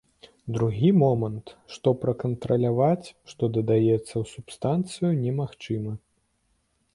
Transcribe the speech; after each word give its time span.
Другі 0.55 0.87
момант, 1.01 1.51
што 1.73 1.87
пракантраляваць, 2.05 3.07
што 3.33 3.43
дадаецца 3.59 4.01
ў 4.21 4.25
субстанцыю, 4.33 5.13
немагчыма. 5.27 5.93